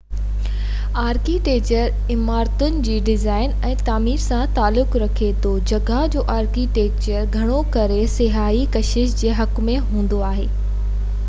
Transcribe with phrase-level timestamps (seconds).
[1.01, 8.01] architecture عمارتن جي design ۽ تعمير سان تعلق رکي ٿو جڳهه جو آرڪيٽيڪچر گهڻو ڪري
[8.17, 10.49] سياحتي ڪشش جي حق ۾ هوندي آهي